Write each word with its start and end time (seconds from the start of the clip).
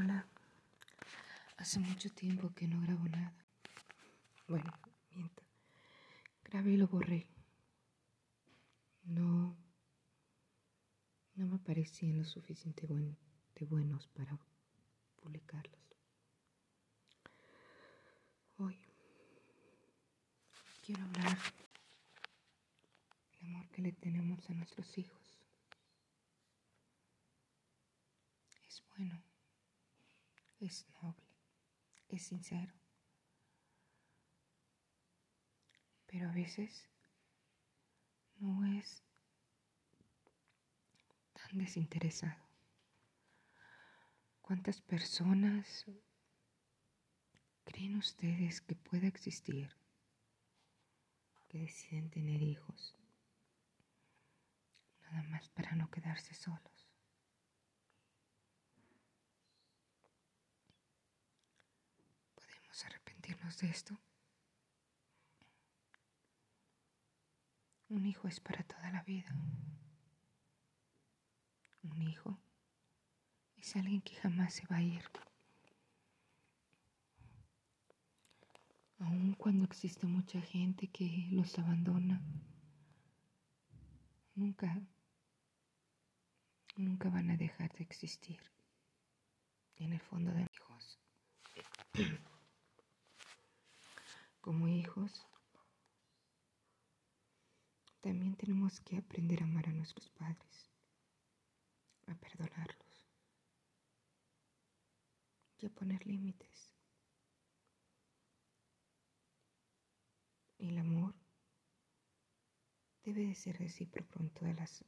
Hola. 0.00 0.26
Hace 1.58 1.78
mucho 1.78 2.08
tiempo 2.10 2.54
que 2.54 2.66
no 2.66 2.80
grabo 2.80 3.06
nada. 3.10 3.34
Bueno, 4.48 4.72
miento. 5.10 5.42
Grabé 6.44 6.70
y 6.70 6.76
lo 6.78 6.88
borré. 6.88 7.28
No. 9.02 9.54
No 11.34 11.46
me 11.48 11.58
parecían 11.58 12.16
lo 12.16 12.24
suficiente 12.24 12.86
de 12.86 13.66
buenos 13.66 14.06
para 14.08 14.38
publicarlos. 15.16 15.84
Hoy 18.56 18.78
quiero 20.82 21.02
hablar 21.02 21.36
del 23.32 23.50
amor 23.50 23.68
que 23.68 23.82
le 23.82 23.92
tenemos 23.92 24.48
a 24.48 24.54
nuestros 24.54 24.96
hijos. 24.96 25.44
Es 28.66 28.82
bueno 28.96 29.29
es 30.60 30.86
noble, 31.02 31.26
es 32.08 32.22
sincero. 32.22 32.72
Pero 36.06 36.28
a 36.28 36.32
veces 36.32 36.88
no 38.38 38.64
es 38.64 39.02
tan 41.32 41.58
desinteresado. 41.58 42.50
¿Cuántas 44.40 44.80
personas 44.80 45.86
creen 47.64 47.96
ustedes 47.96 48.60
que 48.60 48.74
pueda 48.74 49.06
existir 49.06 49.76
que 51.48 51.58
deciden 51.58 52.10
tener 52.10 52.42
hijos 52.42 52.96
nada 55.02 55.22
más 55.24 55.48
para 55.50 55.74
no 55.76 55.90
quedarse 55.90 56.34
solos? 56.34 56.79
De 63.36 63.68
esto? 63.68 63.96
Un 67.88 68.06
hijo 68.06 68.28
es 68.28 68.40
para 68.40 68.62
toda 68.64 68.90
la 68.90 69.02
vida. 69.02 69.34
Un 71.82 72.02
hijo 72.02 72.38
es 73.56 73.76
alguien 73.76 74.00
que 74.02 74.14
jamás 74.16 74.54
se 74.54 74.66
va 74.66 74.76
a 74.76 74.82
ir. 74.82 75.02
Aun 78.98 79.34
cuando 79.34 79.64
existe 79.64 80.06
mucha 80.06 80.40
gente 80.40 80.88
que 80.88 81.28
los 81.30 81.58
abandona, 81.58 82.20
nunca, 84.34 84.82
nunca 86.76 87.08
van 87.08 87.30
a 87.30 87.36
dejar 87.36 87.72
de 87.74 87.84
existir 87.84 88.40
en 89.76 89.94
el 89.94 90.00
fondo 90.00 90.32
de 90.32 90.46
hijos. 90.52 91.00
Como 94.40 94.68
hijos, 94.68 95.26
también 98.00 98.34
tenemos 98.36 98.80
que 98.80 98.96
aprender 98.96 99.42
a 99.42 99.44
amar 99.44 99.68
a 99.68 99.72
nuestros 99.72 100.08
padres, 100.10 100.70
a 102.06 102.14
perdonarlos 102.14 103.06
y 105.58 105.66
a 105.66 105.70
poner 105.70 106.06
límites. 106.06 106.74
El 110.58 110.78
amor 110.78 111.14
debe 113.04 113.26
de 113.26 113.34
ser 113.34 113.58
recíproco 113.58 114.20
en 114.20 114.30
todas 114.30 114.56
las 114.56 114.84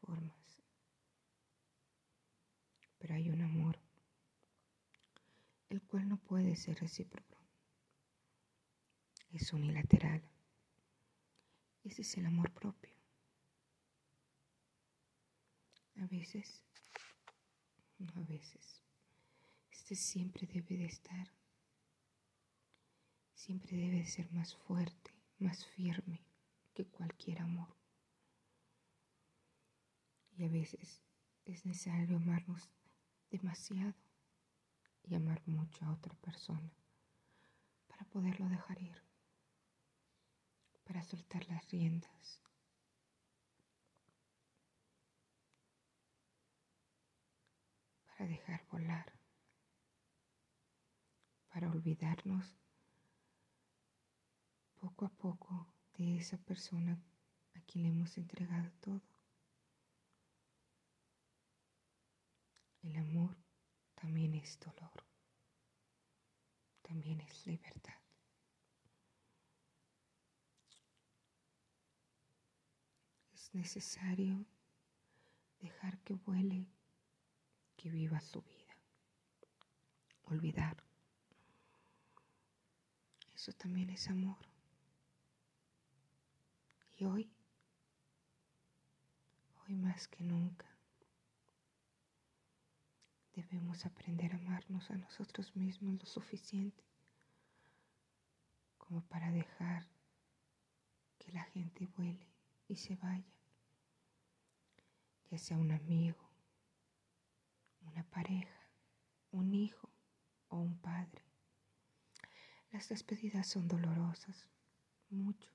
formas, 0.00 0.62
pero 2.98 3.14
hay 3.14 3.30
un 3.30 3.42
amor 3.42 3.78
el 5.68 5.82
cual 5.82 6.08
no 6.08 6.16
puede 6.16 6.56
ser 6.56 6.80
recíproco 6.80 7.35
es 9.36 9.52
unilateral. 9.52 10.22
Ese 11.84 12.02
es 12.02 12.16
el 12.16 12.26
amor 12.26 12.50
propio. 12.52 12.94
A 15.96 16.06
veces, 16.06 16.62
no 17.98 18.12
a 18.20 18.24
veces, 18.24 18.82
este 19.70 19.94
siempre 19.94 20.46
debe 20.46 20.76
de 20.76 20.86
estar, 20.86 21.32
siempre 23.34 23.76
debe 23.76 23.98
de 23.98 24.06
ser 24.06 24.30
más 24.32 24.54
fuerte, 24.54 25.14
más 25.38 25.64
firme 25.66 26.20
que 26.74 26.86
cualquier 26.86 27.40
amor. 27.40 27.74
Y 30.36 30.44
a 30.44 30.48
veces 30.48 31.02
es 31.44 31.64
necesario 31.64 32.16
amarnos 32.16 32.68
demasiado 33.30 33.94
y 35.04 35.14
amar 35.14 35.40
mucho 35.46 35.84
a 35.84 35.92
otra 35.92 36.14
persona 36.16 36.70
para 37.86 38.04
poderlo 38.06 38.48
dejar 38.48 38.82
ir 38.82 39.05
para 40.86 41.02
soltar 41.02 41.44
las 41.48 41.68
riendas. 41.70 42.40
Para 48.06 48.26
dejar 48.26 48.64
volar. 48.70 49.12
Para 51.48 51.70
olvidarnos 51.70 52.56
poco 54.78 55.06
a 55.06 55.08
poco 55.08 55.66
de 55.96 56.18
esa 56.18 56.36
persona 56.38 56.98
a 57.54 57.60
quien 57.62 57.82
le 57.84 57.88
hemos 57.90 58.16
entregado 58.16 58.70
todo. 58.80 59.02
El 62.82 62.96
amor 62.96 63.36
también 63.96 64.34
es 64.34 64.60
dolor, 64.60 65.04
también 66.82 67.20
es 67.22 67.44
libertad. 67.46 68.05
Necesario 73.54 74.44
dejar 75.60 75.98
que 76.00 76.14
vuele, 76.14 76.66
que 77.76 77.90
viva 77.90 78.20
su 78.20 78.42
vida. 78.42 78.76
Olvidar. 80.24 80.82
Eso 83.34 83.52
también 83.52 83.90
es 83.90 84.08
amor. 84.08 84.38
Y 86.96 87.04
hoy, 87.04 87.30
hoy 89.62 89.74
más 89.76 90.08
que 90.08 90.24
nunca, 90.24 90.66
debemos 93.34 93.84
aprender 93.84 94.32
a 94.32 94.36
amarnos 94.36 94.90
a 94.90 94.96
nosotros 94.96 95.54
mismos 95.54 95.98
lo 95.98 96.06
suficiente 96.06 96.82
como 98.78 99.02
para 99.02 99.30
dejar 99.30 99.86
que 101.18 101.32
la 101.32 101.44
gente 101.44 101.86
vuele 101.96 102.26
y 102.68 102.76
se 102.76 102.96
vaya 102.96 103.35
ya 105.30 105.38
sea 105.38 105.58
un 105.58 105.72
amigo, 105.72 106.30
una 107.82 108.04
pareja, 108.04 108.70
un 109.30 109.54
hijo 109.54 109.90
o 110.48 110.58
un 110.58 110.78
padre. 110.78 111.24
Las 112.70 112.88
despedidas 112.88 113.48
son 113.48 113.68
dolorosas, 113.68 114.48
mucho, 115.10 115.50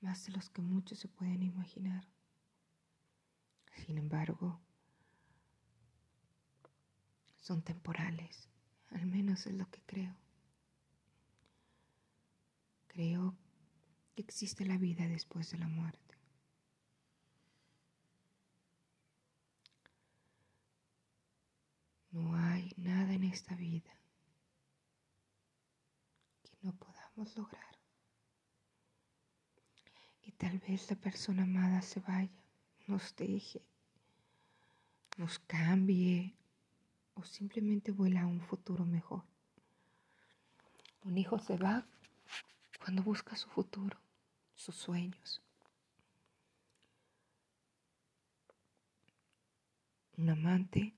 más 0.00 0.24
de 0.26 0.32
los 0.32 0.50
que 0.50 0.62
muchos 0.62 0.98
se 0.98 1.08
pueden 1.08 1.42
imaginar. 1.42 2.08
Sin 3.86 3.98
embargo, 3.98 4.60
son 7.36 7.62
temporales, 7.62 8.48
al 8.90 9.06
menos 9.06 9.46
es 9.46 9.54
lo 9.54 9.68
que 9.70 9.82
creo. 9.82 10.16
Creo 12.86 13.36
que 14.14 14.22
existe 14.22 14.64
la 14.64 14.76
vida 14.76 15.08
después 15.08 15.50
de 15.50 15.58
la 15.58 15.68
muerte. 15.68 16.02
No 22.10 22.36
hay 22.62 22.72
nada 22.76 23.12
en 23.12 23.24
esta 23.24 23.56
vida 23.56 23.90
que 26.44 26.56
no 26.62 26.72
podamos 26.72 27.36
lograr. 27.36 27.76
Y 30.22 30.30
tal 30.32 30.58
vez 30.60 30.88
la 30.88 30.96
persona 30.96 31.42
amada 31.42 31.82
se 31.82 31.98
vaya, 32.00 32.30
nos 32.86 33.16
deje, 33.16 33.62
nos 35.16 35.40
cambie 35.40 36.36
o 37.14 37.24
simplemente 37.24 37.90
vuela 37.90 38.22
a 38.22 38.26
un 38.26 38.40
futuro 38.40 38.84
mejor. 38.84 39.24
Un 41.04 41.18
hijo 41.18 41.38
se 41.40 41.56
va 41.56 41.84
cuando 42.78 43.02
busca 43.02 43.34
su 43.34 43.48
futuro, 43.48 43.98
sus 44.54 44.76
sueños. 44.76 45.42
Un 50.16 50.30
amante 50.30 50.94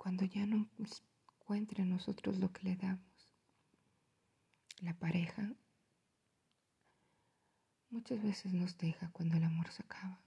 cuando 0.00 0.24
ya 0.24 0.46
no 0.46 0.66
encuentre 0.78 1.82
en 1.82 1.90
nosotros 1.90 2.38
lo 2.38 2.50
que 2.50 2.62
le 2.62 2.76
damos. 2.76 3.34
La 4.78 4.94
pareja 4.98 5.52
muchas 7.90 8.22
veces 8.22 8.54
nos 8.54 8.78
deja 8.78 9.10
cuando 9.10 9.36
el 9.36 9.44
amor 9.44 9.70
se 9.70 9.82
acaba. 9.82 10.18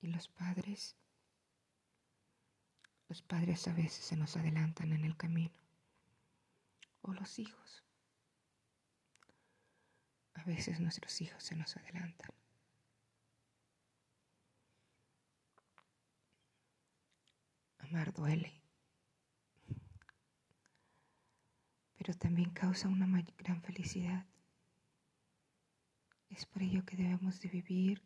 Y 0.00 0.06
los 0.06 0.28
padres 0.28 0.96
Los 3.08 3.22
padres 3.22 3.66
a 3.66 3.72
veces 3.72 4.04
se 4.04 4.16
nos 4.16 4.36
adelantan 4.36 4.92
en 4.92 5.04
el 5.04 5.16
camino. 5.16 5.58
O 7.02 7.12
los 7.12 7.40
hijos. 7.40 7.82
A 10.34 10.44
veces 10.44 10.78
nuestros 10.78 11.20
hijos 11.20 11.42
se 11.42 11.56
nos 11.56 11.76
adelantan. 11.76 12.39
Amar 17.90 18.12
duele. 18.12 18.62
Pero 21.98 22.14
también 22.14 22.50
causa 22.50 22.86
una 22.86 23.06
gran 23.36 23.60
felicidad. 23.62 24.26
Es 26.28 26.46
por 26.46 26.62
ello 26.62 26.84
que 26.84 26.96
debemos 26.96 27.40
de 27.40 27.48
vivir 27.48 28.00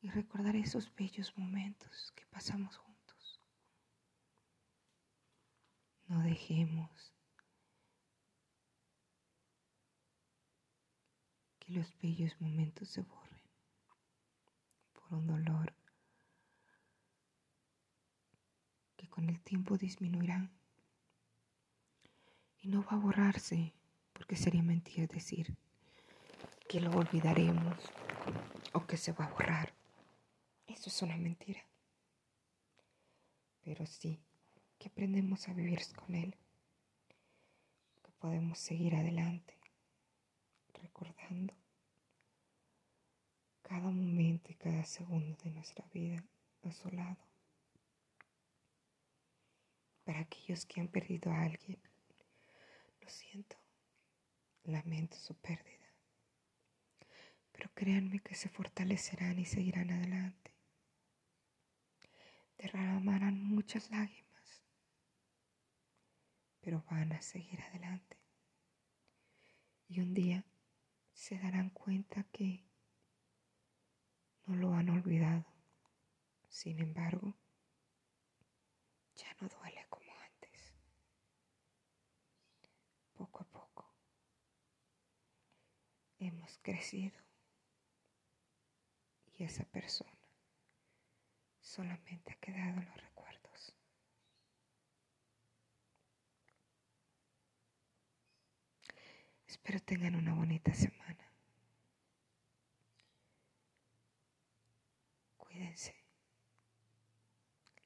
y 0.00 0.08
recordar 0.08 0.56
esos 0.56 0.94
bellos 0.94 1.36
momentos 1.36 2.10
que 2.16 2.24
pasamos 2.26 2.78
juntos. 2.78 3.38
No 6.08 6.22
dejemos 6.22 7.14
que 11.58 11.72
los 11.74 11.94
bellos 11.98 12.40
momentos 12.40 12.88
se 12.88 13.02
borren 13.02 13.42
por 14.94 15.12
un 15.12 15.26
dolor 15.26 15.74
que 18.96 19.01
con 19.12 19.28
el 19.28 19.38
tiempo 19.40 19.76
disminuirán 19.76 20.50
y 22.62 22.68
no 22.68 22.82
va 22.84 22.92
a 22.92 22.96
borrarse 22.96 23.74
porque 24.14 24.36
sería 24.36 24.62
mentira 24.62 25.06
decir 25.06 25.54
que 26.66 26.80
lo 26.80 26.90
olvidaremos 26.92 27.76
o 28.72 28.86
que 28.86 28.96
se 28.96 29.12
va 29.12 29.26
a 29.26 29.30
borrar. 29.30 29.74
Eso 30.66 30.88
es 30.88 31.02
una 31.02 31.18
mentira. 31.18 31.60
Pero 33.62 33.84
sí 33.84 34.18
que 34.78 34.88
aprendemos 34.88 35.46
a 35.48 35.52
vivir 35.52 35.80
con 35.94 36.14
Él, 36.14 36.34
que 38.02 38.12
podemos 38.12 38.58
seguir 38.58 38.94
adelante, 38.94 39.58
recordando 40.80 41.52
cada 43.60 43.90
momento 43.90 44.50
y 44.50 44.54
cada 44.54 44.84
segundo 44.84 45.36
de 45.44 45.50
nuestra 45.50 45.84
vida 45.92 46.24
a 46.62 46.72
su 46.72 46.88
lado. 46.88 47.31
Para 50.12 50.24
aquellos 50.24 50.66
que 50.66 50.80
han 50.80 50.88
perdido 50.88 51.32
a 51.32 51.42
alguien, 51.42 51.78
lo 53.00 53.08
siento, 53.08 53.56
lamento 54.64 55.16
su 55.16 55.34
pérdida 55.34 55.82
pero 57.62 57.70
créanme 57.74 58.18
que 58.20 58.34
se 58.34 58.48
fortalecerán 58.48 59.38
y 59.38 59.44
seguirán 59.44 59.90
adelante. 59.90 60.52
Derramarán 62.58 63.40
muchas 63.40 63.88
lágrimas, 63.90 64.64
pero 66.60 66.82
van 66.90 67.12
a 67.12 67.22
seguir 67.22 67.60
adelante. 67.60 68.18
Y 69.88 70.00
un 70.00 70.12
día 70.12 70.44
se 71.12 71.38
darán 71.38 71.70
cuenta 71.70 72.24
que 72.32 72.64
no 74.46 74.56
lo 74.56 74.74
han 74.74 74.88
olvidado. 74.88 75.46
Sin 76.48 76.80
embargo, 76.80 77.36
ya 79.14 79.36
no 79.40 79.48
duele 79.48 79.86
como 79.88 80.10
antes. 80.18 80.74
Poco 83.14 83.42
a 83.42 83.44
poco 83.44 83.92
hemos 86.26 86.58
crecido 86.62 87.18
y 89.38 89.44
esa 89.44 89.64
persona 89.64 90.10
solamente 91.60 92.32
ha 92.32 92.36
quedado 92.36 92.80
en 92.80 92.86
los 92.86 92.96
recuerdos. 93.00 93.74
Espero 99.46 99.80
tengan 99.80 100.14
una 100.14 100.34
bonita 100.34 100.72
semana. 100.74 101.30
Cuídense. 105.36 105.94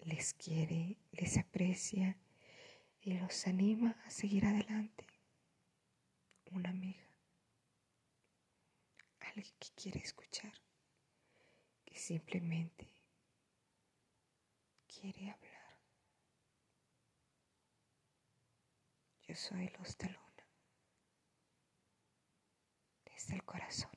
Les 0.00 0.34
quiere, 0.34 0.96
les 1.12 1.36
aprecia 1.38 2.16
y 3.00 3.14
los 3.14 3.46
anima 3.46 3.96
a 4.06 4.10
seguir 4.10 4.46
adelante. 4.46 5.06
Una 6.52 6.70
amiga. 6.70 7.05
Alguien 9.36 9.54
que 9.60 9.68
quiere 9.76 10.00
escuchar 10.00 10.52
simplemente 11.96 12.86
quiere 14.86 15.30
hablar. 15.30 15.78
Yo 19.26 19.34
soy 19.34 19.68
Luz 19.78 19.98
de 19.98 20.06
Luna, 20.06 20.46
desde 23.04 23.34
el 23.34 23.44
corazón. 23.44 23.90